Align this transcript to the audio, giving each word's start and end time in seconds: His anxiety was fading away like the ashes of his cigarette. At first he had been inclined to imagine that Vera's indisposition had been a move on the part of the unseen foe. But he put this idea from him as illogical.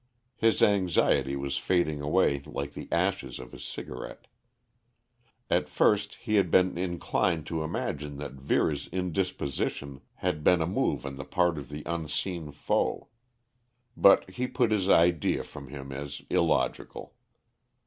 His 0.35 0.63
anxiety 0.63 1.35
was 1.35 1.59
fading 1.59 2.01
away 2.01 2.41
like 2.47 2.73
the 2.73 2.87
ashes 2.91 3.37
of 3.37 3.51
his 3.51 3.63
cigarette. 3.63 4.25
At 5.47 5.69
first 5.69 6.15
he 6.15 6.37
had 6.37 6.49
been 6.49 6.75
inclined 6.75 7.45
to 7.45 7.61
imagine 7.61 8.17
that 8.17 8.31
Vera's 8.31 8.87
indisposition 8.87 10.01
had 10.15 10.43
been 10.43 10.59
a 10.59 10.65
move 10.65 11.05
on 11.05 11.17
the 11.17 11.23
part 11.23 11.59
of 11.59 11.69
the 11.69 11.83
unseen 11.85 12.51
foe. 12.51 13.09
But 13.95 14.27
he 14.27 14.47
put 14.47 14.71
this 14.71 14.87
idea 14.89 15.43
from 15.43 15.67
him 15.67 15.91
as 15.91 16.23
illogical. 16.31 17.13